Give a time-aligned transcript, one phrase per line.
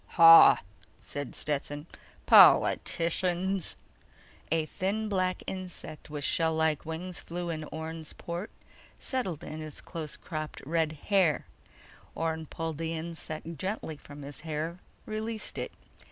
[0.17, 0.61] "Hah!"
[0.99, 1.85] said Stetson.
[2.25, 3.75] "Politicians!"
[4.51, 8.49] A thin black insect with shell like wings flew in Orne's port,
[8.99, 11.45] settled in his close cropped red hair.
[12.15, 15.71] Orne pulled the insect gently from his hair, released it.